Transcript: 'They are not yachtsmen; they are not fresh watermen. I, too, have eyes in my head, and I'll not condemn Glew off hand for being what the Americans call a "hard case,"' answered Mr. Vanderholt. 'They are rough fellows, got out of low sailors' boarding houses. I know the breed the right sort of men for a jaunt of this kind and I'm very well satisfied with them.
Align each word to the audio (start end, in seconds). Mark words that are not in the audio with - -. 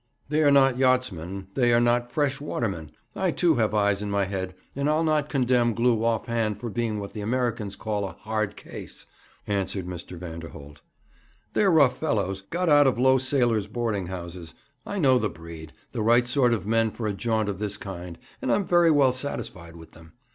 'They 0.29 0.41
are 0.43 0.49
not 0.51 0.79
yachtsmen; 0.79 1.45
they 1.53 1.71
are 1.71 1.79
not 1.79 2.09
fresh 2.09 2.41
watermen. 2.41 2.89
I, 3.15 3.29
too, 3.29 3.57
have 3.57 3.75
eyes 3.75 4.01
in 4.01 4.09
my 4.09 4.25
head, 4.25 4.55
and 4.75 4.89
I'll 4.89 5.03
not 5.03 5.29
condemn 5.29 5.75
Glew 5.75 6.03
off 6.03 6.25
hand 6.25 6.57
for 6.59 6.71
being 6.71 6.97
what 6.97 7.13
the 7.13 7.21
Americans 7.21 7.75
call 7.75 8.05
a 8.09 8.13
"hard 8.13 8.55
case,"' 8.55 9.05
answered 9.45 9.85
Mr. 9.85 10.17
Vanderholt. 10.17 10.81
'They 11.53 11.63
are 11.65 11.71
rough 11.71 11.99
fellows, 11.99 12.41
got 12.41 12.67
out 12.67 12.87
of 12.87 12.97
low 12.97 13.19
sailors' 13.19 13.67
boarding 13.67 14.07
houses. 14.07 14.55
I 14.87 14.97
know 14.97 15.19
the 15.19 15.29
breed 15.29 15.71
the 15.91 16.01
right 16.01 16.25
sort 16.25 16.51
of 16.51 16.65
men 16.65 16.89
for 16.89 17.05
a 17.05 17.13
jaunt 17.13 17.47
of 17.47 17.59
this 17.59 17.77
kind 17.77 18.17
and 18.41 18.51
I'm 18.51 18.65
very 18.65 18.89
well 18.89 19.11
satisfied 19.13 19.75
with 19.75 19.91
them. 19.91 20.13